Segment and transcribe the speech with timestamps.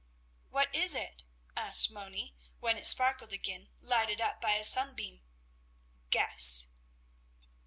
[0.49, 1.25] "What is it?"
[1.55, 5.21] asked Moni, when it sparkled again, lighted up by a sunbeam.
[6.09, 6.69] "Guess!"